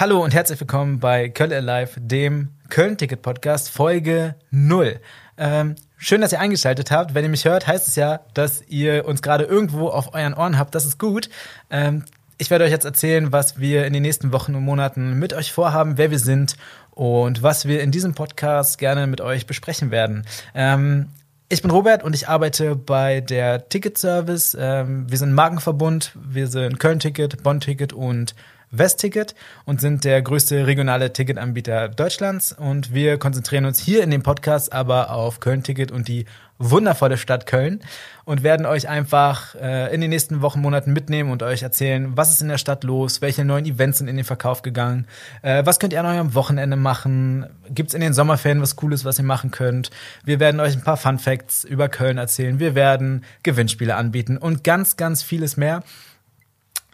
[0.00, 5.00] Hallo und herzlich willkommen bei Köln Alive, dem Köln-Ticket-Podcast, Folge 0.
[5.36, 7.14] Ähm, schön, dass ihr eingeschaltet habt.
[7.14, 10.56] Wenn ihr mich hört, heißt es ja, dass ihr uns gerade irgendwo auf euren Ohren
[10.56, 10.76] habt.
[10.76, 11.28] Das ist gut.
[11.68, 12.04] Ähm,
[12.36, 15.52] ich werde euch jetzt erzählen, was wir in den nächsten Wochen und Monaten mit euch
[15.52, 16.54] vorhaben, wer wir sind
[16.92, 20.24] und was wir in diesem Podcast gerne mit euch besprechen werden.
[20.54, 21.08] Ähm,
[21.48, 24.56] ich bin Robert und ich arbeite bei der Ticket Service.
[24.56, 26.12] Ähm, wir sind Markenverbund.
[26.14, 28.36] Wir sind Köln-Ticket, Bonn-Ticket und
[28.70, 32.52] West-Ticket und sind der größte regionale Ticketanbieter Deutschlands.
[32.52, 36.26] Und wir konzentrieren uns hier in dem Podcast aber auf Köln-Ticket und die
[36.58, 37.80] wundervolle Stadt Köln
[38.24, 42.30] und werden euch einfach äh, in den nächsten Wochen, Monaten mitnehmen und euch erzählen, was
[42.30, 45.06] ist in der Stadt los, welche neuen Events sind in den Verkauf gegangen,
[45.42, 49.18] äh, was könnt ihr an eurem Wochenende machen, gibt's in den Sommerferien was Cooles, was
[49.18, 49.90] ihr machen könnt.
[50.24, 54.64] Wir werden euch ein paar Fun Facts über Köln erzählen, wir werden Gewinnspiele anbieten und
[54.64, 55.82] ganz, ganz vieles mehr.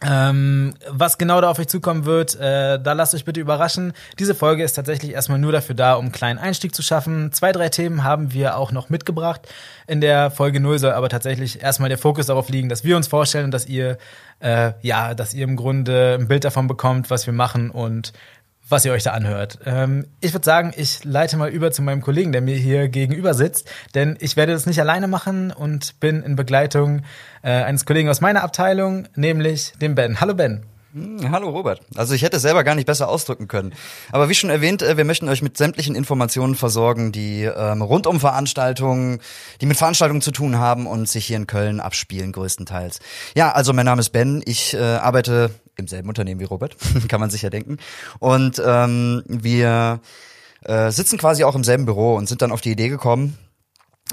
[0.01, 3.93] Ähm, was genau da auf euch zukommen wird, äh, da lasst euch bitte überraschen.
[4.19, 7.31] Diese Folge ist tatsächlich erstmal nur dafür da, um einen kleinen Einstieg zu schaffen.
[7.31, 9.47] Zwei, drei Themen haben wir auch noch mitgebracht.
[9.87, 13.07] In der Folge 0 soll aber tatsächlich erstmal der Fokus darauf liegen, dass wir uns
[13.07, 13.97] vorstellen und dass ihr,
[14.41, 18.11] äh, ja, dass ihr im Grunde ein Bild davon bekommt, was wir machen und
[18.67, 19.59] was ihr euch da anhört.
[19.65, 23.33] Ähm, ich würde sagen, ich leite mal über zu meinem Kollegen, der mir hier gegenüber
[23.33, 27.03] sitzt, denn ich werde das nicht alleine machen und bin in Begleitung
[27.43, 30.19] äh, eines Kollegen aus meiner Abteilung, nämlich dem Ben.
[30.19, 30.65] Hallo Ben.
[30.93, 31.81] Hm, hallo Robert.
[31.95, 33.73] Also ich hätte es selber gar nicht besser ausdrücken können.
[34.13, 38.07] Aber wie schon erwähnt, äh, wir möchten euch mit sämtlichen Informationen versorgen, die ähm, rund
[38.07, 39.19] um Veranstaltungen,
[39.59, 42.99] die mit Veranstaltungen zu tun haben und sich hier in Köln abspielen größtenteils.
[43.35, 44.41] Ja, also mein Name ist Ben.
[44.45, 46.75] Ich äh, arbeite im selben Unternehmen wie Robert,
[47.07, 47.77] kann man sich ja denken.
[48.19, 49.99] Und ähm, wir
[50.63, 53.37] äh, sitzen quasi auch im selben Büro und sind dann auf die Idee gekommen,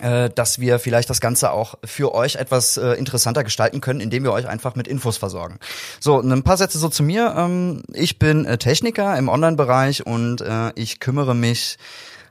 [0.00, 4.24] äh, dass wir vielleicht das Ganze auch für euch etwas äh, interessanter gestalten können, indem
[4.24, 5.58] wir euch einfach mit Infos versorgen.
[6.00, 7.34] So, ein paar Sätze so zu mir.
[7.36, 11.76] Ähm, ich bin äh, Techniker im Online-Bereich und äh, ich kümmere mich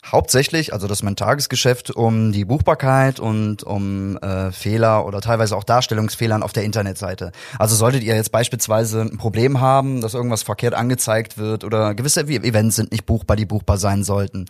[0.05, 5.55] hauptsächlich, also das ist mein Tagesgeschäft, um die Buchbarkeit und um äh, Fehler oder teilweise
[5.55, 7.31] auch Darstellungsfehlern auf der Internetseite.
[7.59, 12.21] Also solltet ihr jetzt beispielsweise ein Problem haben, dass irgendwas verkehrt angezeigt wird oder gewisse
[12.21, 14.45] Events sind nicht buchbar, die buchbar sein sollten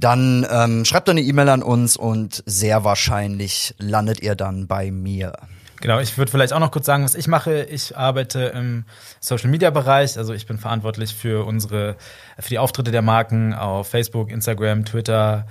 [0.00, 5.34] dann ähm, schreibt eine E-Mail an uns und sehr wahrscheinlich landet ihr dann bei mir.
[5.80, 7.62] Genau, ich würde vielleicht auch noch kurz sagen, was ich mache.
[7.64, 8.84] Ich arbeite im
[9.18, 11.96] Social Media Bereich, also ich bin verantwortlich für unsere,
[12.38, 15.46] für die Auftritte der Marken auf Facebook, Instagram, Twitter,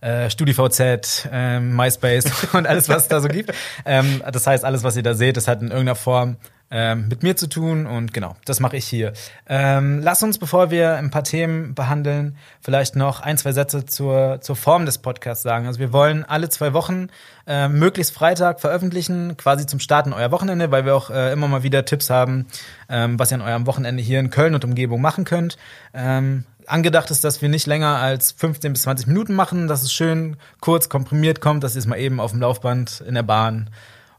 [0.00, 2.24] äh, StudiVZ, äh, MySpace
[2.54, 3.52] und alles, was es da so gibt.
[3.84, 6.36] Ähm, das heißt, alles, was ihr da seht, das hat in irgendeiner Form
[6.70, 9.12] ähm, mit mir zu tun und genau, das mache ich hier.
[9.46, 14.40] Ähm, lass uns, bevor wir ein paar Themen behandeln, vielleicht noch ein, zwei Sätze zur,
[14.40, 15.66] zur Form des Podcasts sagen.
[15.66, 17.08] Also wir wollen alle zwei Wochen
[17.46, 21.62] äh, möglichst Freitag veröffentlichen, quasi zum Starten euer Wochenende, weil wir auch äh, immer mal
[21.62, 22.46] wieder Tipps haben,
[22.88, 25.58] ähm, was ihr an eurem Wochenende hier in Köln und Umgebung machen könnt.
[25.92, 29.92] Ähm, angedacht ist, dass wir nicht länger als 15 bis 20 Minuten machen, dass es
[29.92, 33.70] schön kurz komprimiert kommt, dass ihr es mal eben auf dem Laufband in der Bahn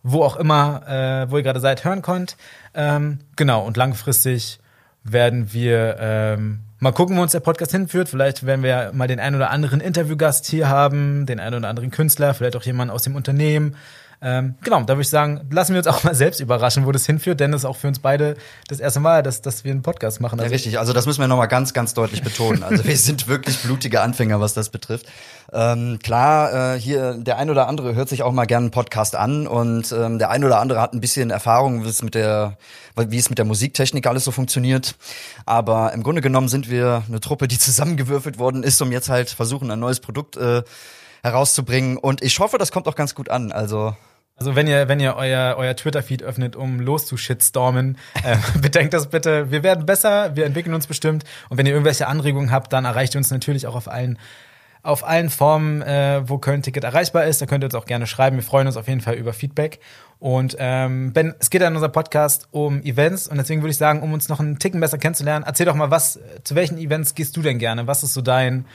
[0.07, 2.37] wo auch immer, äh, wo ihr gerade seid, hören könnt.
[2.75, 4.59] Ähm, genau, und langfristig
[5.03, 8.07] werden wir ähm, mal gucken, wo uns der Podcast hinführt.
[8.07, 11.89] Vielleicht werden wir mal den einen oder anderen Interviewgast hier haben, den einen oder anderen
[11.89, 13.75] Künstler, vielleicht auch jemanden aus dem Unternehmen.
[14.21, 17.05] Ähm, genau, da würde ich sagen, lassen wir uns auch mal selbst überraschen, wo das
[17.05, 18.35] hinführt, denn das ist auch für uns beide
[18.67, 20.39] das erste Mal, dass, dass wir einen Podcast machen.
[20.39, 22.63] Also ja, richtig, also das müssen wir nochmal ganz, ganz deutlich betonen.
[22.63, 25.05] Also wir sind wirklich blutige Anfänger, was das betrifft.
[25.53, 29.15] Ähm, klar, äh, hier der ein oder andere hört sich auch mal gerne einen Podcast
[29.15, 32.57] an und ähm, der ein oder andere hat ein bisschen Erfahrung, wie es mit der,
[32.95, 34.95] wie es mit der Musiktechnik alles so funktioniert.
[35.45, 39.29] Aber im Grunde genommen sind wir eine Truppe, die zusammengewürfelt worden ist, um jetzt halt
[39.29, 40.63] versuchen, ein neues Produkt äh,
[41.25, 41.97] herauszubringen.
[41.97, 43.51] Und ich hoffe, das kommt auch ganz gut an.
[43.51, 43.95] Also
[44.37, 49.49] also wenn ihr, wenn ihr euer, euer Twitter-Feed öffnet, um loszushitstormen, äh, bedenkt das bitte.
[49.49, 51.23] Wir werden besser, wir entwickeln uns bestimmt.
[51.49, 54.19] Und wenn ihr irgendwelche Anregungen habt, dann erreicht ihr uns natürlich auch auf allen
[54.85, 57.41] auf allen Formen, äh, wo Köln-Ticket erreichbar ist.
[57.41, 58.37] Da könnt ihr uns auch gerne schreiben.
[58.37, 59.79] Wir freuen uns auf jeden Fall über Feedback.
[60.19, 63.77] Und ähm, Ben, es geht ja in unserem Podcast um Events und deswegen würde ich
[63.77, 67.15] sagen, um uns noch einen Ticken besser kennenzulernen, erzähl doch mal, was, zu welchen Events
[67.15, 67.85] gehst du denn gerne?
[67.85, 68.65] Was ist so dein,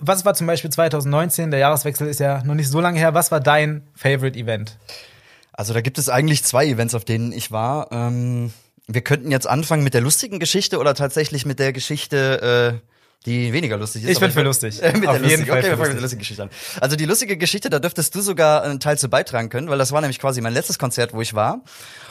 [0.00, 3.32] was war zum Beispiel 2019, der Jahreswechsel ist ja noch nicht so lange her, was
[3.32, 4.78] war dein Favorite Event?
[5.52, 7.90] Also da gibt es eigentlich zwei Events, auf denen ich war.
[7.90, 8.52] Ähm,
[8.86, 12.91] wir könnten jetzt anfangen mit der lustigen Geschichte oder tatsächlich mit der Geschichte, äh,
[13.26, 14.10] die weniger lustig ist.
[14.10, 14.80] Ich bin für lustig.
[14.94, 15.48] mit der Auf jeden lustig.
[15.48, 16.50] Fall Okay, wir fangen mit der lustigen Geschichte an.
[16.80, 19.92] Also die lustige Geschichte, da dürftest du sogar einen Teil zu beitragen können, weil das
[19.92, 21.60] war nämlich quasi mein letztes Konzert, wo ich war.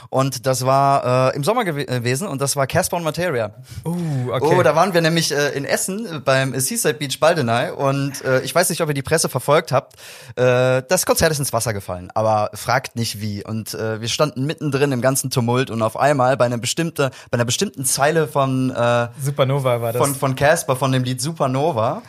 [0.10, 3.52] Und das war äh, im Sommer gew gewesen und das war Casper und Materia.
[3.86, 4.56] Uh, okay.
[4.58, 8.42] Oh, da waren wir nämlich äh, in Essen äh, beim Seaside Beach Baldenei und äh,
[8.42, 9.96] ich weiß nicht, ob ihr die Presse verfolgt habt.
[10.36, 13.46] Äh, das Konzert ist ins Wasser gefallen, aber fragt nicht wie.
[13.46, 17.36] Und äh, wir standen mittendrin im ganzen Tumult und auf einmal bei einer bestimmten, bei
[17.36, 20.02] einer bestimmten Zeile von äh, Supernova war das.
[20.02, 22.02] von von Casper von dem Lied Supernova.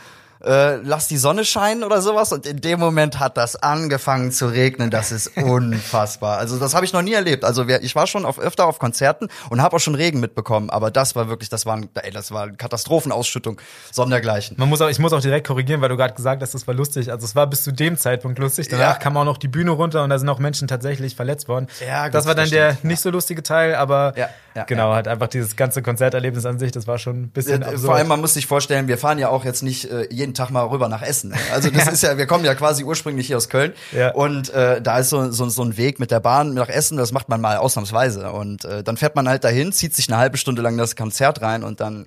[0.45, 4.47] Äh, lass die Sonne scheinen oder sowas und in dem Moment hat das angefangen zu
[4.47, 6.37] regnen, das ist unfassbar.
[6.37, 7.45] Also das habe ich noch nie erlebt.
[7.45, 10.91] Also ich war schon auf, öfter auf Konzerten und habe auch schon Regen mitbekommen, aber
[10.91, 13.61] das war wirklich, das war, ein, ey, das war eine Katastrophenausschüttung
[13.93, 14.57] sondergleichen.
[14.59, 16.73] Man muss auch, ich muss auch direkt korrigieren, weil du gerade gesagt hast, das war
[16.73, 17.09] lustig.
[17.09, 18.67] Also es war bis zu dem Zeitpunkt lustig.
[18.67, 18.99] Danach Ja.
[18.99, 21.67] kam auch noch die Bühne runter und da sind auch Menschen tatsächlich verletzt worden.
[21.87, 24.95] Ja, das war dann der nicht so lustige Teil, aber Ja, ja, genau, ja.
[24.95, 27.81] halt einfach dieses ganze Konzerterlebnis an sich, das war schon ein bisschen Äh, absurd.
[27.85, 30.49] Vor allem, man muss sich vorstellen, wir fahren ja auch jetzt nicht äh, jeden Tag
[30.51, 31.33] mal rüber nach Essen.
[31.53, 33.73] Also das ist ja, wir kommen ja quasi ursprünglich hier aus Köln.
[33.91, 34.11] Ja.
[34.11, 37.11] Und äh, da ist so, so, so ein Weg mit der Bahn nach Essen, das
[37.11, 38.31] macht man mal ausnahmsweise.
[38.31, 41.41] Und äh, dann fährt man halt dahin, zieht sich eine halbe Stunde lang das Konzert
[41.41, 42.05] rein und dann.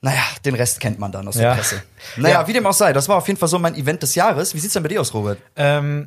[0.00, 1.50] Naja, den Rest kennt man dann aus Ja.
[1.50, 1.82] der Presse.
[2.16, 2.46] Naja, Ja.
[2.46, 4.54] wie dem auch sei, das war auf jeden Fall so mein Event des Jahres.
[4.54, 5.38] Wie sieht's denn bei dir aus, Robert?
[5.56, 6.06] Ähm,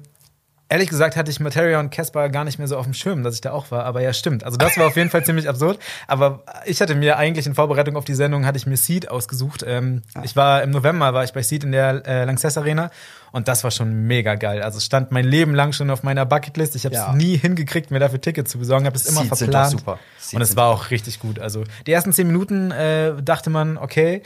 [0.72, 3.36] ehrlich gesagt hatte ich Materia und Casper gar nicht mehr so auf dem Schirm, dass
[3.36, 3.86] ich da auch war.
[3.86, 4.44] Aber ja, stimmt.
[4.44, 5.78] Also das war auf jeden Fall ziemlich absurd.
[6.08, 9.64] Aber ich hatte mir eigentlich in Vorbereitung auf die Sendung hatte ich mir Seed ausgesucht.
[9.68, 12.90] Ähm, Ich war im November war ich bei Seed in der äh, Lanxess Arena
[13.34, 14.62] und das war schon mega geil.
[14.64, 16.76] Also es stand mein Leben lang schon auf meiner Bucketlist.
[16.76, 17.14] Ich habe es Ja.
[17.14, 18.86] nie hingekriegt, mir dafür Tickets zu besorgen.
[18.86, 19.72] Habe es immer Seed sind doch verplant.
[19.80, 20.00] super.
[20.20, 21.40] Seed Und es sind war auch richtig gut.
[21.40, 24.22] Also die ersten zehn Minuten äh, dachte man, okay,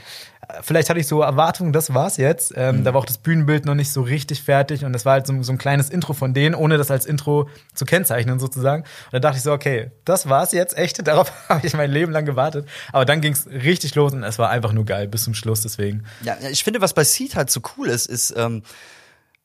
[0.48, 2.54] äh, vielleicht hatte ich so Erwartungen, das war's jetzt.
[2.56, 5.26] Ähm, Da war auch das Bühnenbild noch nicht so richtig fertig und das war halt
[5.28, 8.84] so, so ein kleines Intro von denen, ohne das als Intro zu kennzeichnen sozusagen.
[8.84, 11.06] Und da dachte ich so, okay, das war's jetzt, echt.
[11.08, 12.68] Darauf habe ich mein Leben lang gewartet.
[12.92, 15.62] Aber dann ging's richtig los und es war einfach nur geil bis zum Schluss.
[15.62, 16.04] Deswegen.
[16.24, 18.64] Ja, ich finde, was bei Seed halt so cool ist, ist, ähm,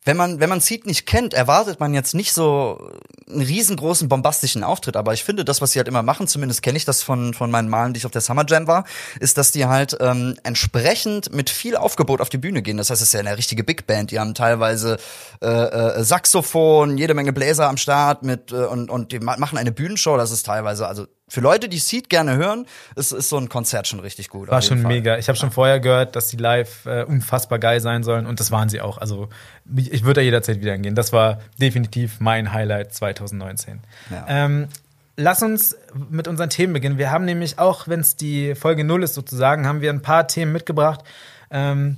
[0.05, 2.91] wenn man, wenn man Seed nicht kennt, erwartet man jetzt nicht so
[3.29, 4.97] einen riesengroßen bombastischen Auftritt.
[4.97, 7.50] Aber ich finde, das, was sie halt immer machen, zumindest kenne ich das von, von
[7.50, 8.85] meinen Malen, die ich auf der Summer Jam war,
[9.20, 12.79] ist, dass die halt ähm, entsprechend mit viel Aufgebot auf die Bühne gehen.
[12.79, 14.11] Das heißt, es ist ja eine richtige Big Band.
[14.11, 14.97] Die haben teilweise
[15.43, 19.58] äh, äh, Saxophon, jede Menge Bläser am Start mit äh, und, und die ma- machen
[19.58, 20.17] eine Bühnenshow.
[20.17, 22.67] Das ist teilweise, also für Leute, die Seed gerne hören,
[22.97, 24.49] ist, ist so ein Konzert schon richtig gut.
[24.49, 24.93] War schon Fall.
[24.93, 25.17] mega.
[25.17, 28.50] Ich habe schon vorher gehört, dass die live äh, unfassbar geil sein sollen und das
[28.50, 28.99] waren sie auch.
[28.99, 29.29] Also
[29.77, 30.94] ich ich würde da jederzeit wieder hingehen.
[30.94, 33.81] Das war definitiv mein Highlight 2019.
[34.11, 34.25] Ja.
[34.29, 34.69] Ähm,
[35.17, 35.77] lass uns
[36.11, 36.99] mit unseren Themen beginnen.
[36.99, 40.26] Wir haben nämlich auch, wenn es die Folge 0 ist sozusagen, haben wir ein paar
[40.26, 41.05] Themen mitgebracht.
[41.52, 41.97] Ähm,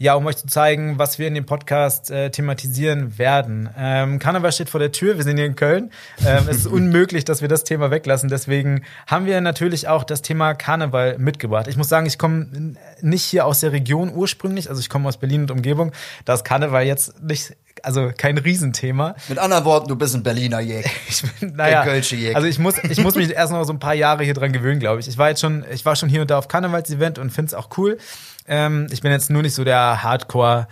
[0.00, 3.68] Ja, um euch zu zeigen, was wir in dem Podcast äh, thematisieren werden.
[3.78, 5.92] Ähm, Karneval steht vor der Tür, wir sind hier in Köln.
[6.26, 8.28] Ähm, es ist unmöglich, dass wir das Thema weglassen.
[8.28, 11.68] Deswegen haben wir natürlich auch das Thema Karneval mitgebracht.
[11.68, 15.16] Ich muss sagen, ich komme nicht hier aus der Region ursprünglich, also ich komme aus
[15.18, 15.92] Berlin und Umgebung.
[16.24, 19.14] Da ist Karneval jetzt nicht, also kein Riesenthema.
[19.28, 20.88] Mit anderen Worten, du bist ein Berliner Jäger.
[21.08, 22.36] Ich bin, naja, Jäger.
[22.36, 24.80] also ich muss, ich muss mich erst noch so ein paar Jahre hier dran gewöhnen,
[24.80, 25.08] glaube ich.
[25.08, 27.54] Ich war jetzt schon, ich war schon hier und da auf Karnevalsevent und finde es
[27.54, 27.98] auch cool.
[28.46, 30.68] Ähm, ich bin jetzt nur nicht so der Hardcore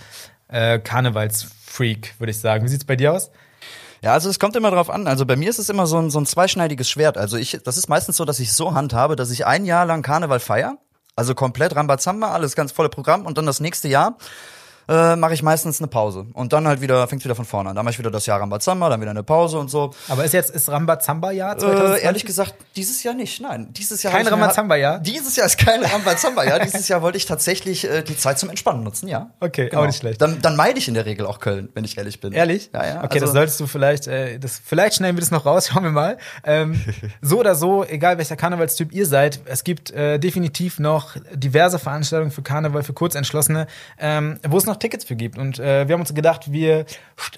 [0.48, 2.64] äh, Karnevalsfreak, würde ich sagen.
[2.64, 3.30] Wie sieht's bei dir aus?
[4.02, 5.06] Ja, also es kommt immer drauf an.
[5.06, 7.18] Also bei mir ist es immer so ein, so ein zweischneidiges Schwert.
[7.18, 10.02] Also ich, das ist meistens so, dass ich so handhabe, dass ich ein Jahr lang
[10.02, 10.78] Karneval feier.
[11.16, 14.18] Also komplett Rambazamba, alles ganz volle Programm und dann das nächste Jahr
[14.88, 16.26] äh, mache ich meistens eine Pause.
[16.32, 17.76] Und dann halt wieder, fängt's wieder von vorne an.
[17.76, 19.92] Dann mache ich wieder das Jahr Rambazamba, dann wieder eine Pause und so.
[20.08, 22.02] Aber ist jetzt ist Rambazamba-Jahr 2020?
[22.02, 23.40] Äh, ehrlich gesagt, dieses Jahr nicht.
[23.40, 24.12] Nein, dieses Jahr.
[24.12, 24.98] Kein mir- Rambazamba-Jahr?
[25.00, 26.60] Dieses Jahr ist kein Rambazamba-Jahr.
[26.60, 29.30] dieses Jahr wollte ich tatsächlich äh, die Zeit zum Entspannen nutzen, ja.
[29.40, 29.82] Okay, Genau.
[29.82, 30.20] auch nicht schlecht.
[30.22, 32.32] Dann, dann meide ich in der Regel auch Köln, wenn ich ehrlich bin.
[32.32, 32.70] Ehrlich?
[32.72, 32.96] Ja, ja.
[33.04, 35.82] Okay, also, das solltest du vielleicht, äh, das, vielleicht schneiden wir das noch raus, schauen
[35.84, 36.16] wir mal.
[36.44, 36.80] Ähm,
[37.20, 42.30] so oder so, egal welcher Karnevalstyp ihr seid, es gibt äh, definitiv noch diverse Veranstaltungen
[42.30, 43.66] für Karneval, für Kurzentschlossene,
[43.98, 45.38] ähm, wo es noch Tickets für gibt.
[45.38, 46.86] Und äh, wir haben uns gedacht, wir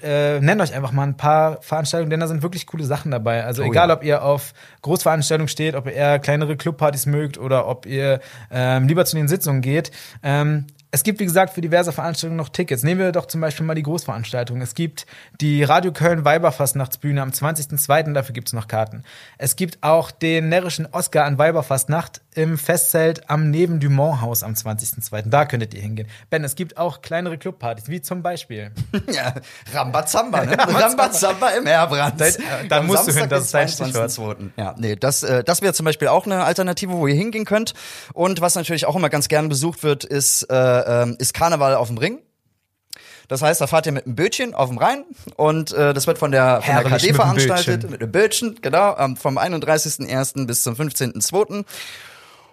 [0.01, 3.43] äh, nennen euch einfach mal ein paar Veranstaltungen, denn da sind wirklich coole Sachen dabei.
[3.43, 3.95] Also Oh egal, ja.
[3.95, 8.19] ob ihr auf Großveranstaltungen steht, ob ihr eher kleinere Clubpartys mögt oder ob ihr
[8.51, 9.91] ähm, lieber zu den Sitzungen geht.
[10.23, 12.81] Ähm, es gibt, wie gesagt, für diverse Veranstaltungen noch Tickets.
[12.81, 14.59] Nehmen wir doch zum Beispiel mal die Großveranstaltung.
[14.61, 15.05] Es gibt
[15.39, 19.03] die Radio Köln Weiberfastnachtsbühne am 20.02., dafür gibt es noch Karten.
[19.37, 24.53] Es gibt auch den närrischen Oscar an Weiberfastnacht im Festzelt am Neben Dumont Haus am
[24.53, 25.29] 20.02.
[25.29, 26.07] Da könntet ihr hingehen.
[26.31, 28.71] Ben, es gibt auch kleinere Clubpartys, wie zum Beispiel.
[29.11, 29.33] Ja,
[29.73, 30.57] Rambazamba, ne?
[30.59, 32.21] Rambazamba im Herbrand.
[32.69, 34.49] Da- musst du hin, Samstag, das ist dein 22.02..
[34.55, 37.73] Ja, nee, das, äh, das wäre zum Beispiel auch eine Alternative, wo ihr hingehen könnt.
[38.13, 41.87] Und was natürlich auch immer ganz gern besucht wird, ist, äh, ähm, ist Karneval auf
[41.87, 42.19] dem Ring.
[43.27, 45.05] Das heißt, da fahrt ihr mit einem Bötchen auf dem Rhein
[45.35, 47.89] und äh, das wird von der, von der KD mit veranstaltet.
[47.89, 50.47] Mit einem Bötchen, genau, ähm, vom 31.01.
[50.47, 51.63] bis zum 15.02.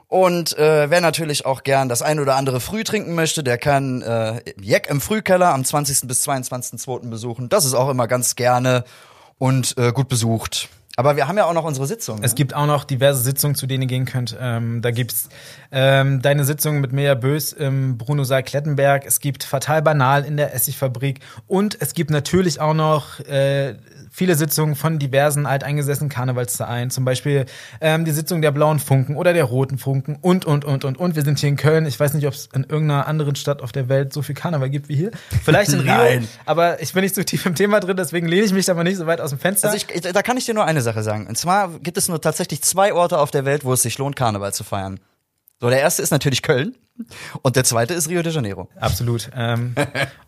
[0.09, 4.02] Und äh, wer natürlich auch gern das ein oder andere früh trinken möchte, der kann
[4.02, 6.06] äh, Jack im Frühkeller am 20.
[6.06, 7.09] bis 22.02.
[7.09, 7.49] besuchen.
[7.49, 8.85] Das ist auch immer ganz gerne
[9.38, 10.68] und äh, gut besucht.
[10.99, 12.21] Aber wir haben ja auch noch unsere Sitzung.
[12.23, 12.37] Es ne?
[12.37, 14.35] gibt auch noch diverse Sitzungen, zu denen ihr gehen könnt.
[14.41, 15.29] Ähm, da gibt's
[15.71, 19.05] ähm, deine Sitzung mit Mea Bös im Bruno Saal Klettenberg.
[19.05, 21.21] Es gibt Fatal Banal in der Essigfabrik.
[21.47, 23.75] Und es gibt natürlich auch noch äh,
[24.11, 26.88] viele Sitzungen von diversen alteingesessenen Karnevalsvereinen.
[26.88, 27.45] Zum Beispiel
[27.83, 31.15] ähm, die Sitzung der Blauen Funken oder der Roten Funken und, und, und, und, und.
[31.15, 31.85] Wir sind hier in Köln.
[31.85, 34.71] Ich weiß nicht, ob es in irgendeiner anderen Stadt auf der Welt so viel Karneval
[34.71, 35.11] gibt wie hier.
[35.45, 35.93] Vielleicht in Rio.
[35.93, 36.29] Nein.
[36.47, 38.83] Aber ich bin nicht so tief im Thema drin, deswegen lehne ich mich da mal
[38.85, 39.69] nicht so weit aus dem Fenster.
[39.69, 41.26] Also ich, ich- da kann ich dir nur eine Sache sagen.
[41.26, 44.16] Und zwar gibt es nur tatsächlich zwei Orte auf der Welt, wo es sich lohnt,
[44.16, 45.00] Karneval zu feiern.
[45.61, 46.76] So, der erste ist natürlich Köln
[47.43, 48.69] und der zweite ist Rio de Janeiro.
[48.78, 49.31] Absolut.
[49.35, 49.75] Ähm,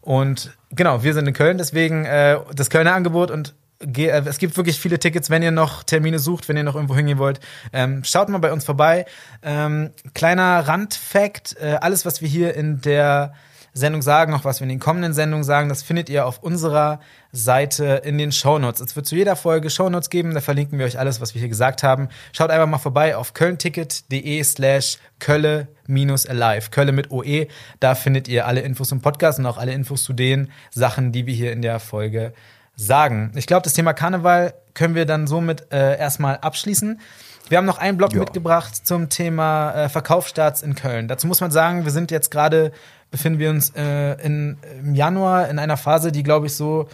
[0.00, 4.56] und genau, wir sind in Köln, deswegen äh, das Kölner Angebot und äh, es gibt
[4.56, 7.40] wirklich viele Tickets, wenn ihr noch Termine sucht, wenn ihr noch irgendwo hingehen wollt.
[7.72, 9.06] Ähm, schaut mal bei uns vorbei.
[9.42, 13.34] Ähm, kleiner Randfact, äh, alles, was wir hier in der
[13.74, 17.00] Sendung sagen, auch was wir in den kommenden Sendungen sagen, das findet ihr auf unserer
[17.32, 18.80] Seite in den Shownotes.
[18.80, 21.48] Es wird zu jeder Folge Shownotes geben, da verlinken wir euch alles, was wir hier
[21.48, 22.08] gesagt haben.
[22.32, 27.46] Schaut einfach mal vorbei auf kölnticket.de slash kölle-alive, Kölle mit OE.
[27.80, 31.26] Da findet ihr alle Infos zum Podcast und auch alle Infos zu den Sachen, die
[31.26, 32.32] wir hier in der Folge
[32.76, 33.32] sagen.
[33.34, 37.00] Ich glaube, das Thema Karneval können wir dann somit äh, erstmal abschließen.
[37.48, 38.20] Wir haben noch einen Blog Ja.
[38.20, 41.08] mitgebracht zum Thema äh, Verkaufsstarts in Köln.
[41.08, 42.72] Dazu muss man sagen, wir sind jetzt gerade,
[43.10, 46.88] befinden wir uns äh, in, im Januar in einer Phase, die, glaube ich, so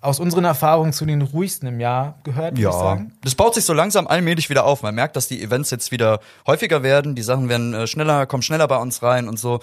[0.00, 3.12] aus unseren Erfahrungen zu den ruhigsten im Jahr gehört, würde ich sagen.
[3.22, 4.82] das baut sich so langsam allmählich wieder auf.
[4.82, 8.42] Man merkt, dass die Events jetzt wieder häufiger werden, die Sachen werden äh, schneller, kommen
[8.42, 9.60] schneller bei uns rein und so.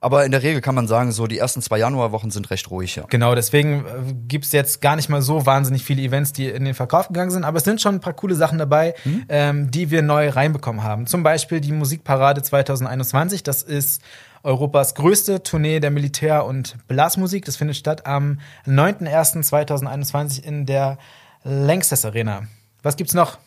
[0.00, 2.96] Aber in der Regel kann man sagen, so die ersten zwei Januarwochen sind recht ruhig,
[2.96, 3.04] ja.
[3.08, 6.74] Genau, deswegen äh, gibt's jetzt gar nicht mal so wahnsinnig viele Events, die in den
[6.74, 8.94] Verkauf gegangen sind, aber es sind schon ein paar coole Sachen dabei,
[9.28, 11.06] ähm, die wir neu reinbekommen haben.
[11.06, 14.02] Zum Beispiel die Musikparade 2021, das ist
[14.42, 17.44] Europas größte Tournee der Militär- und Blasmusik.
[17.44, 20.98] Das findet statt am 9.01.2021 in der
[21.44, 22.42] Lanxess Arena.
[22.82, 23.38] Was gibt's noch?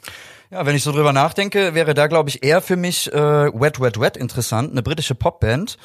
[0.50, 3.80] Ja, wenn ich so drüber nachdenke, wäre da, glaube ich, eher für mich äh, Wet
[3.80, 5.78] Wet Wet interessant, eine britische Popband.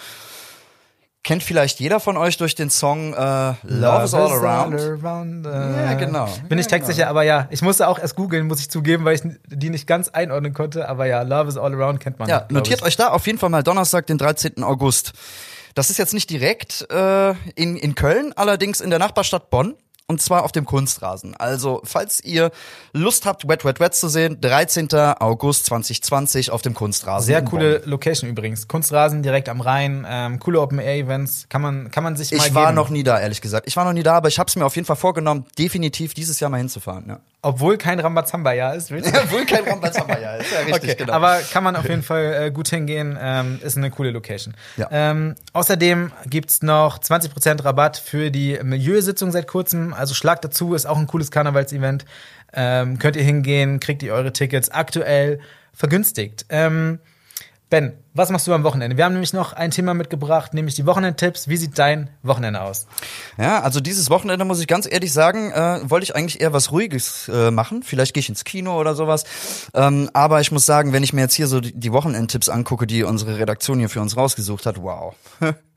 [1.26, 3.16] Kennt vielleicht jeder von euch durch den Song äh,
[3.64, 4.80] Love, is All Around.
[4.80, 6.28] around, äh, Ja, genau.
[6.48, 9.22] Bin ich textsicher, aber ja, ich musste auch erst googeln, muss ich zugeben, weil ich
[9.48, 10.88] die nicht ganz einordnen konnte.
[10.88, 12.28] Aber ja, Love is All Around kennt man.
[12.28, 12.86] Ja, notiert ich.
[12.86, 14.62] euch da auf jeden Fall mal Donnerstag, den 13.
[14.62, 15.14] August.
[15.74, 19.74] Das ist jetzt nicht direkt äh, in, in Köln, allerdings in der Nachbarstadt Bonn.
[20.08, 21.34] Und zwar auf dem Kunstrasen.
[21.36, 22.52] Also, falls ihr
[22.92, 24.88] Lust habt, Wet Wet Wet zu sehen, 13.
[25.18, 27.26] August 2020 auf dem Kunstrasen.
[27.26, 27.82] Sehr coole.
[27.86, 28.68] Location übrigens.
[28.68, 31.46] Kunstrasen direkt am Rhein, ähm, coole Open-Air-Events.
[31.48, 32.76] Kann man, kann man sich mal Ich war geben.
[32.76, 33.66] noch nie da, ehrlich gesagt.
[33.66, 36.14] Ich war noch nie da, aber ich habe es mir auf jeden Fall vorgenommen, definitiv
[36.14, 37.04] dieses Jahr mal hinzufahren.
[37.08, 37.18] Ja.
[37.42, 39.30] Obwohl kein Rambazamba-Jahr ist, willst du?
[39.32, 41.12] Wohl kein Rambazamba, ja, ist ja richtig, Okay, genau.
[41.12, 43.16] aber kann man auf jeden Fall äh, gut hingehen.
[43.20, 44.54] Ähm, ist eine coole Location.
[44.76, 44.88] Ja.
[44.90, 49.94] Ähm, außerdem gibt's noch 20% Rabatt für die Milieusitzung seit kurzem.
[49.96, 52.04] Also schlagt dazu, ist auch ein cooles Karnevalsevent.
[52.52, 55.40] Ähm, könnt ihr hingehen, kriegt ihr eure Tickets aktuell
[55.72, 56.46] vergünstigt.
[56.48, 57.00] Ähm,
[57.68, 58.96] Ben, was machst du am Wochenende?
[58.96, 61.48] Wir haben nämlich noch ein Thema mitgebracht, nämlich die Wochenendtipps.
[61.48, 62.86] Wie sieht dein Wochenende aus?
[63.38, 66.70] Ja, also dieses Wochenende muss ich ganz ehrlich sagen, äh, wollte ich eigentlich eher was
[66.70, 67.82] Ruhiges äh, machen.
[67.82, 69.24] Vielleicht gehe ich ins Kino oder sowas.
[69.74, 72.86] Ähm, aber ich muss sagen, wenn ich mir jetzt hier so die, die Wochenendtipps angucke,
[72.86, 75.16] die unsere Redaktion hier für uns rausgesucht hat, wow.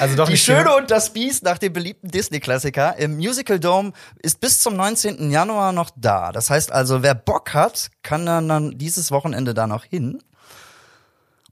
[0.00, 4.40] Also doch Die Schöne und das Biest nach dem beliebten Disney-Klassiker im Musical Dome ist
[4.40, 5.30] bis zum 19.
[5.30, 6.32] Januar noch da.
[6.32, 10.22] Das heißt also, wer Bock hat, kann dann, dann dieses Wochenende da noch hin.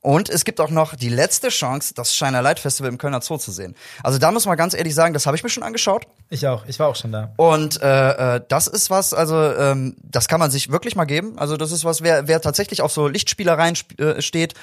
[0.01, 3.37] Und es gibt auch noch die letzte Chance, das Shiner Light Festival im Kölner Zoo
[3.37, 3.75] zu sehen.
[4.03, 6.07] Also da muss man ganz ehrlich sagen, das habe ich mir schon angeschaut.
[6.31, 6.65] Ich auch.
[6.67, 7.33] Ich war auch schon da.
[7.37, 11.39] Und äh, äh, das ist was, also ähm, das kann man sich wirklich mal geben.
[11.39, 14.55] Also das ist was, wer, wer tatsächlich auf so Lichtspielereien sp äh, steht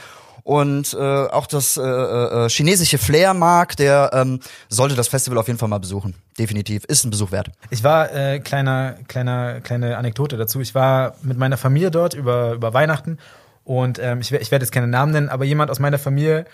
[0.46, 5.48] und äh, auch das äh, äh, chinesische Flair mag, der ähm, sollte das Festival auf
[5.48, 6.14] jeden Fall mal besuchen.
[6.38, 7.50] Definitiv, ist ein Besuch wert.
[7.72, 10.62] Ich war, äh, kleiner, kleiner, kleine Anekdote dazu.
[10.62, 13.18] Ich war mit meiner Familie dort über, über Weihnachten
[13.64, 16.46] und ähm, ich, ich werde jetzt keine Namen nennen, aber jemand aus meiner Familie,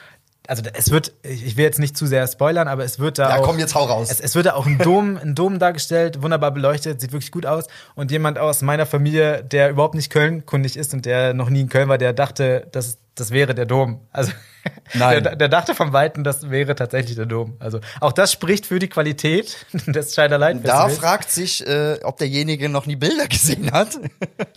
[0.47, 3.39] also es wird, ich will jetzt nicht zu sehr spoilern, aber es wird da Ja,
[3.39, 4.09] auch, komm, jetzt hau raus.
[4.11, 7.45] Es, es wird da auch ein Dom, ein Dom dargestellt, wunderbar beleuchtet, sieht wirklich gut
[7.45, 7.65] aus.
[7.95, 11.69] Und jemand aus meiner Familie, der überhaupt nicht Köln-kundig ist und der noch nie in
[11.69, 14.01] Köln war, der dachte, das, das wäre der Dom.
[14.11, 14.31] Also
[14.93, 15.23] Nein.
[15.23, 17.55] Der, der dachte vom Weiten, das wäre tatsächlich der Dom.
[17.59, 22.17] Also auch das spricht für die Qualität des Scheider Light Da fragt sich, äh, ob
[22.17, 23.99] derjenige noch nie Bilder gesehen hat.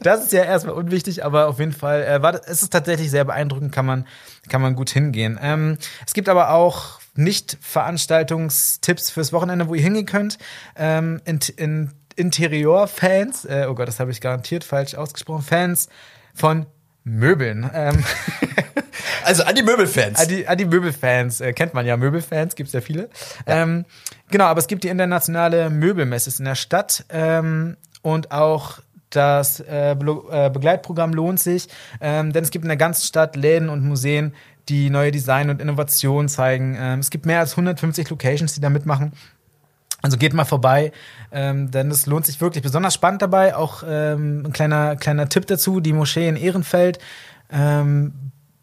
[0.00, 3.11] Das ist ja erstmal unwichtig, aber auf jeden Fall äh, war das, es ist tatsächlich
[3.11, 4.07] sehr beeindruckend, kann man,
[4.49, 5.39] kann man gut hingehen.
[5.41, 10.39] Ähm, es gibt aber auch nicht Veranstaltungstipps fürs Wochenende, wo ihr hingehen könnt.
[10.77, 15.89] Ähm, in, in, Interior-Fans, äh, oh Gott, das habe ich garantiert falsch ausgesprochen, Fans
[16.33, 16.67] von
[17.03, 17.69] Möbeln.
[17.75, 18.05] Ähm,
[19.25, 20.19] Also an die Möbelfans.
[20.19, 23.09] An die, an die Möbelfans, äh, kennt man ja, Möbelfans, gibt's ja viele.
[23.47, 23.85] Ähm,
[24.31, 28.81] genau, aber es gibt die internationale Möbelmesse in der Stadt ähm, und auch
[29.16, 31.68] das äh, äh, Begleitprogramm lohnt sich,
[32.00, 34.35] ähm, denn es gibt in der ganzen Stadt Läden und Museen,
[34.68, 36.76] die neue Design und Innovation zeigen.
[36.78, 39.12] Ähm, es gibt mehr als 150 Locations, die da mitmachen.
[40.02, 40.92] Also geht mal vorbei,
[41.33, 42.62] ähm, denn es lohnt sich wirklich.
[42.62, 46.99] Besonders spannend dabei, auch ähm, ein kleiner, kleiner Tipp dazu, die Moschee in Ehrenfeld
[47.50, 48.12] ähm,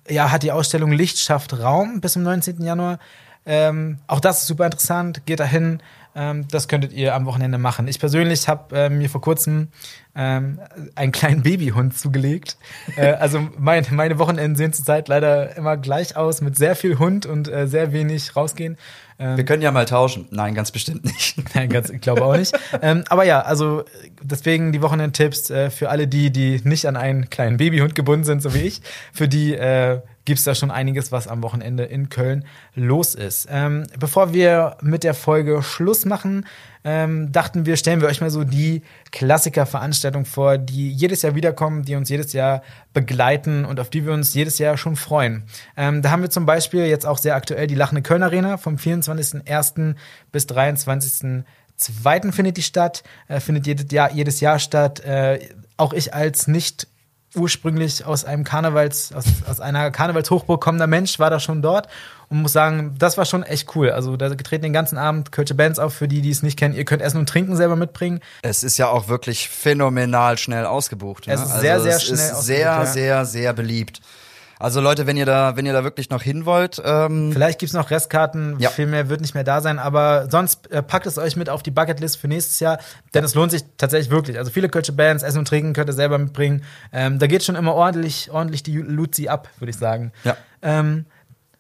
[0.08, 2.62] ja, hat die Ausstellung Licht schafft Raum bis zum 19.
[2.62, 3.00] Januar.
[3.46, 5.82] Ähm, auch das ist super interessant, geht dahin.
[6.14, 7.88] Ähm, das könntet ihr am Wochenende machen.
[7.88, 9.70] Ich persönlich habe äh, mir vor kurzem
[10.14, 10.60] ähm,
[10.96, 12.58] einen kleinen Babyhund zugelegt.
[12.98, 17.26] äh, also mein, meine Wochenenden sehen zurzeit leider immer gleich aus, mit sehr viel Hund
[17.26, 18.78] und äh, sehr wenig rausgehen.
[19.20, 20.28] Ähm, Wir können ja mal tauschen.
[20.32, 21.38] Nein, ganz bestimmt nicht.
[21.56, 22.54] Nein, ganz, ich glaube auch nicht.
[22.82, 23.86] ähm, aber ja, also
[24.22, 28.42] deswegen die Wochenendtipps äh, für alle die, die nicht an einen kleinen Babyhund gebunden sind,
[28.42, 28.82] so wie ich.
[29.14, 33.48] Für die äh, gibt es da schon einiges, was am Wochenende in Köln los ist.
[33.50, 36.46] Ähm, bevor wir mit der Folge Schluss machen,
[36.84, 41.84] ähm, dachten wir, stellen wir euch mal so die Klassikerveranstaltung vor, die jedes Jahr wiederkommen,
[41.84, 42.64] die uns jedes Jahr
[42.94, 45.44] begleiten und auf die wir uns jedes Jahr schon freuen.
[45.78, 48.76] Ähm, da haben wir zum Beispiel jetzt auch sehr aktuell die Lachende Köln Arena vom
[48.76, 49.96] 24.01.
[50.32, 51.44] bis 23.
[51.76, 55.00] Zweiten findet die statt, äh, findet jedes Jahr, jedes Jahr statt.
[55.02, 55.40] Äh,
[55.78, 56.88] auch ich als nicht
[57.36, 61.88] ursprünglich aus einem Karnevals, aus, aus einer Karnevalshochburg kommender Mensch war da schon dort
[62.30, 63.92] und muss sagen, das war schon echt cool.
[63.92, 66.76] Also da getreten den ganzen Abend Kölsche Bands auf, für die, die es nicht kennen.
[66.76, 68.22] Ihr könnt Essen und Trinken selber mitbringen.
[68.42, 71.28] Es ist ja auch wirklich phänomenal schnell ausgebucht.
[71.28, 71.34] Ne?
[71.34, 72.86] Es ist sehr, also sehr es schnell ist ausgebucht, sehr, ja.
[72.86, 74.02] sehr, sehr beliebt.
[74.62, 77.74] Also Leute, wenn ihr da, wenn ihr da wirklich noch hin wollt, ähm, Vielleicht gibt's
[77.74, 78.70] noch Restkarten, Ja.
[78.70, 81.64] viel mehr wird nicht mehr da sein, aber sonst äh, packt es euch mit auf
[81.64, 82.78] die Bucketlist für nächstes Jahr,
[83.14, 84.38] denn es lohnt sich tatsächlich wirklich.
[84.38, 86.64] Also viele Kölsche Bands, Essen und Trinken könnt ihr selber mitbringen.
[86.94, 90.12] Ähm, da geht schon immer ordentlich, ordentlich die Luzi ab, würde ich sagen.
[90.24, 90.38] Ja.
[90.62, 91.06] Ähm,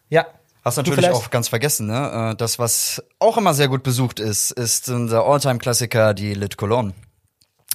[0.10, 0.26] ja.
[0.64, 2.32] Hast Du natürlich auch ganz vergessen, ne?
[2.34, 6.94] Äh, Das, was auch immer sehr gut besucht ist, ist unser Alltime-Klassiker, die Lit Cologne.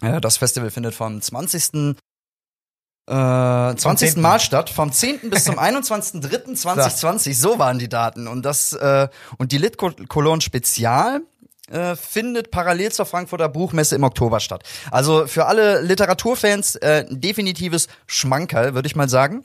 [0.03, 1.97] Ja, das Festival findet vom 20.
[3.09, 4.15] Äh, 20.
[4.15, 4.21] 10..
[4.21, 5.31] Mal statt, vom 10.
[5.31, 8.27] bis zum 21.03.2020, so waren die Daten.
[8.27, 9.09] Und das, äh,
[9.39, 11.21] und die Lit Cologne Spezial
[11.71, 14.63] äh, findet parallel zur Frankfurter Buchmesse im Oktober statt.
[14.91, 19.45] Also für alle Literaturfans äh, ein definitives Schmankerl, würde ich mal sagen.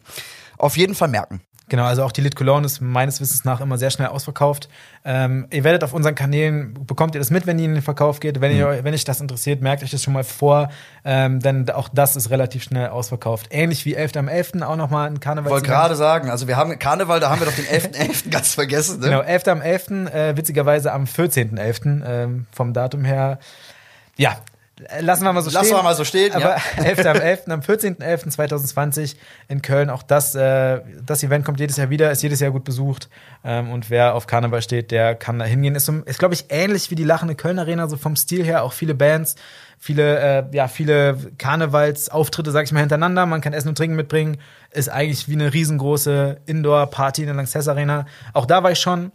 [0.58, 1.42] Auf jeden Fall merken.
[1.72, 4.68] Genau, also auch die Lit Cologne ist meines Wissens nach immer sehr schnell ausverkauft.
[5.06, 8.20] Ähm, ihr werdet auf unseren Kanälen, bekommt ihr das mit, wenn die in den Verkauf
[8.20, 8.42] geht.
[8.42, 10.70] Wenn, ihr, wenn euch das interessiert, merkt euch das schon mal vor,
[11.06, 13.48] ähm, denn auch das ist relativ schnell ausverkauft.
[13.52, 14.18] Ähnlich wie 11.
[14.18, 14.64] am 11.
[14.64, 15.50] auch nochmal ein Karneval.
[15.50, 18.30] wollte gerade sagen, also wir haben Karneval, da haben wir doch den 11.11.
[18.30, 19.00] ganz vergessen.
[19.00, 19.06] Ne?
[19.06, 19.48] Genau, 11.
[19.48, 22.02] am 11., äh, witzigerweise am 14.11.
[22.06, 23.40] Ähm, vom Datum her.
[24.18, 24.36] Ja,
[25.00, 25.78] lassen wir mal so Lassen stehen.
[25.78, 26.62] wir mal so stehen, Aber ja.
[26.84, 27.06] 11.
[27.06, 29.16] am 11., am 14.11.2020
[29.48, 29.90] in Köln.
[29.90, 33.10] Auch das, äh, das Event kommt jedes Jahr wieder, ist jedes Jahr gut besucht.
[33.44, 35.76] Ähm, und wer auf Karneval steht, der kann da hingehen.
[35.76, 38.64] Ist, ist glaube ich, ähnlich wie die Lachende Köln Arena, so vom Stil her.
[38.64, 39.36] Auch viele Bands,
[39.78, 43.26] viele, äh, ja, viele Karnevalsauftritte, sag ich mal, hintereinander.
[43.26, 44.38] Man kann Essen und Trinken mitbringen.
[44.72, 48.06] Ist eigentlich wie eine riesengroße Indoor-Party in der Lanxess Arena.
[48.34, 49.12] Auch da war ich schon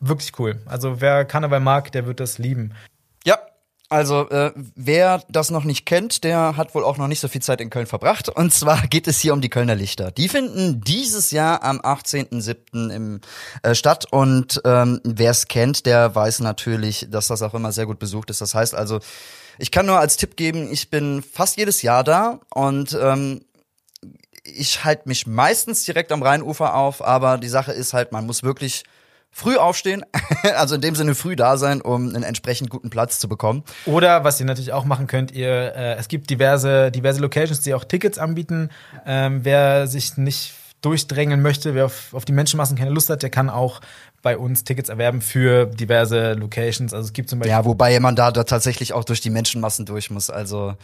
[0.00, 0.60] wirklich cool.
[0.66, 2.72] Also wer Karneval mag, der wird das lieben.
[3.24, 3.38] Ja,
[3.88, 7.40] also äh, wer das noch nicht kennt, der hat wohl auch noch nicht so viel
[7.40, 8.28] Zeit in Köln verbracht.
[8.28, 10.10] Und zwar geht es hier um die Kölner Lichter.
[10.10, 12.90] Die finden dieses Jahr am 18.07.
[12.90, 13.20] im
[13.62, 14.06] äh, statt.
[14.10, 18.28] Und ähm, wer es kennt, der weiß natürlich, dass das auch immer sehr gut besucht
[18.30, 18.40] ist.
[18.40, 19.00] Das heißt also,
[19.58, 23.40] ich kann nur als Tipp geben, ich bin fast jedes Jahr da und ähm,
[24.44, 28.42] ich halte mich meistens direkt am Rheinufer auf, aber die Sache ist halt, man muss
[28.42, 28.84] wirklich
[29.30, 30.04] früh aufstehen,
[30.56, 33.62] also in dem Sinne früh da sein, um einen entsprechend guten Platz zu bekommen.
[33.86, 37.74] Oder was ihr natürlich auch machen könnt, ihr, äh, es gibt diverse, diverse Locations, die
[37.74, 38.70] auch Tickets anbieten.
[39.06, 43.30] Ähm, wer sich nicht durchdrängen möchte, wer auf, auf die Menschenmassen keine Lust hat, der
[43.30, 43.80] kann auch
[44.22, 46.92] bei uns Tickets erwerben für diverse Locations.
[46.92, 49.86] Also es gibt zum Beispiel Ja, wobei man da, da tatsächlich auch durch die Menschenmassen
[49.86, 50.30] durch muss.
[50.30, 50.74] Also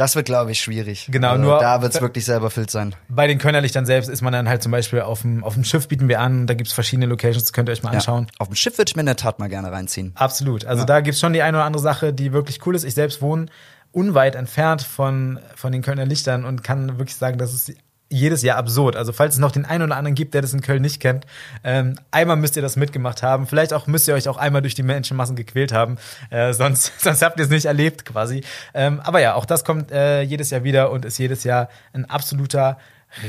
[0.00, 1.08] das wird, glaube ich, schwierig.
[1.10, 2.94] Genau, also, nur- da wird es wirklich sehr überfüllt sein.
[3.08, 5.88] bei den Kölnerlichtern selbst ist man dann halt zum Beispiel auf dem, auf dem Schiff
[5.88, 8.24] bieten wir an, da gibt's verschiedene Locations, das könnt ihr euch mal anschauen.
[8.30, 8.34] Ja.
[8.38, 10.12] Auf dem Schiff würde ich mir in der Tat mal gerne reinziehen.
[10.14, 10.64] Absolut.
[10.64, 12.84] Also da gibt's schon die eine oder andere Sache, die wirklich cool ist.
[12.84, 13.46] Ich selbst wohne
[13.92, 17.72] unweit entfernt von, von den Kölner Lichtern und kann wirklich sagen, das ist
[18.12, 18.96] jedes Jahr absurd.
[18.96, 21.26] Also falls es noch den einen oder anderen gibt, der das in Köln nicht kennt,
[21.64, 23.46] ähm, einmal müsst ihr das mitgemacht haben.
[23.46, 25.96] Vielleicht auch müsst ihr euch auch einmal durch die Menschenmassen gequält haben.
[26.30, 28.42] Äh, sonst, sonst habt ihr es nicht erlebt quasi.
[28.74, 32.04] Ähm, aber ja, auch das kommt äh, jedes Jahr wieder und ist jedes Jahr ein
[32.04, 32.78] absoluter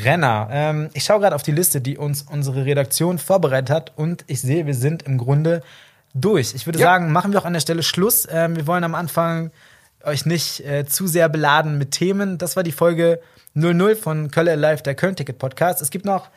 [0.04, 0.48] Renner.
[0.52, 4.42] Ähm, ich schaue gerade auf die Liste, die uns unsere Redaktion vorbereitet hat und ich
[4.42, 5.62] sehe, wir sind im Grunde
[6.14, 6.54] durch.
[6.56, 6.86] Ich würde Ja.
[6.88, 8.28] sagen, machen wir auch an der Stelle Schluss.
[8.32, 9.52] Ähm, wir wollen am Anfang
[10.06, 12.38] euch nicht äh, zu sehr beladen mit Themen.
[12.38, 13.20] Das war die Folge
[13.54, 15.82] 00 von Köln Live, der Köln Ticket Podcast.
[15.82, 16.30] Es gibt noch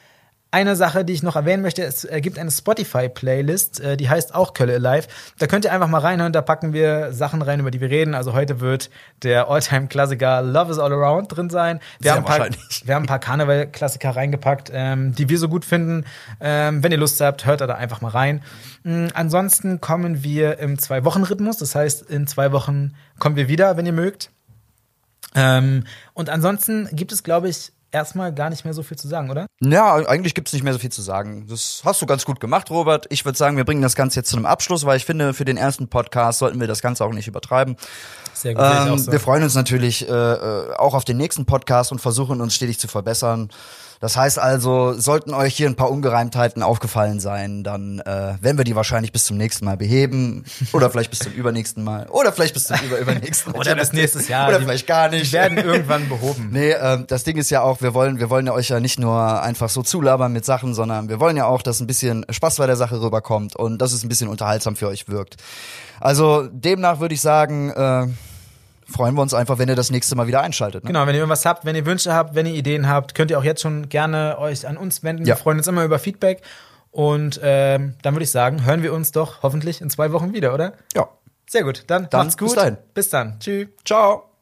[0.54, 4.54] eine Sache, die ich noch erwähnen möchte, es gibt eine Spotify-Playlist, äh, die heißt auch
[4.54, 5.08] Kölle Alive.
[5.40, 8.14] Da könnt ihr einfach mal reinhören, da packen wir Sachen rein, über die wir reden.
[8.14, 8.88] Also heute wird
[9.24, 11.80] der Alltime-Klassiker Love is All Around drin sein.
[11.98, 12.82] Wir, Sehr haben ein, paar, wahrscheinlich.
[12.86, 16.04] wir haben ein paar Karneval-Klassiker reingepackt, ähm, die wir so gut finden.
[16.40, 18.40] Ähm, wenn ihr Lust habt, hört da, da einfach mal rein.
[18.84, 21.56] Mm, ansonsten kommen wir im Zwei-Wochen-Rhythmus.
[21.56, 24.30] Das heißt, in zwei Wochen kommen wir wieder, wenn ihr mögt.
[25.34, 29.30] Ähm, und ansonsten gibt es, glaube ich, erstmal gar nicht mehr so viel zu sagen,
[29.30, 29.46] oder?
[29.60, 31.46] Ja, eigentlich gibt's nicht mehr so viel zu sagen.
[31.48, 33.06] Das hast du ganz gut gemacht, Robert.
[33.10, 35.44] Ich würde sagen, wir bringen das Ganze jetzt zu einem Abschluss, weil ich finde, für
[35.44, 37.76] den ersten Podcast sollten wir das Ganze auch nicht übertreiben.
[38.34, 38.64] Sehr gut.
[38.64, 39.12] Ähm, so.
[39.12, 42.78] Wir freuen uns natürlich äh, äh, auch auf den nächsten Podcast und versuchen uns stetig
[42.78, 43.48] zu verbessern.
[44.00, 48.64] Das heißt also, sollten euch hier ein paar Ungereimtheiten aufgefallen sein, dann äh, werden wir
[48.64, 50.44] die wahrscheinlich bis zum nächsten Mal beheben.
[50.72, 52.06] Oder vielleicht bis zum übernächsten Mal.
[52.10, 53.58] Oder vielleicht bis zum überübernächsten Mal.
[53.58, 54.48] Oder bis nächstes Jahr.
[54.48, 55.32] Oder Die- vielleicht gar Die nicht.
[55.32, 56.48] werden irgendwann behoben.
[56.52, 58.98] Nee, ähm, das Ding ist ja auch, wir wollen, wir wollen ja euch ja nicht
[58.98, 62.56] nur einfach so zulabern mit Sachen, sondern wir wollen ja auch, dass ein bisschen Spaß
[62.56, 65.36] bei der Sache rüberkommt und dass es ein bisschen unterhaltsam für euch wirkt.
[66.00, 68.06] Also demnach würde ich sagen, äh,
[68.86, 70.84] freuen wir uns einfach, wenn ihr das nächste Mal wieder einschaltet.
[70.84, 70.88] Ne?
[70.88, 73.38] Genau, wenn ihr irgendwas habt, wenn ihr Wünsche habt, wenn ihr Ideen habt, könnt ihr
[73.38, 75.22] auch jetzt schon gerne euch an uns wenden.
[75.24, 75.34] Ja.
[75.34, 76.42] Wir freuen uns immer über Feedback.
[76.90, 80.54] Und ähm, dann würde ich sagen, hören wir uns doch hoffentlich in zwei Wochen wieder,
[80.54, 80.74] oder?
[80.94, 81.08] Ja.
[81.48, 82.48] Sehr gut, dann, Dann macht's gut.
[82.48, 82.76] bis dahin.
[82.94, 83.38] Bis dann.
[83.40, 83.68] Tschüss.
[83.84, 84.33] Ciao.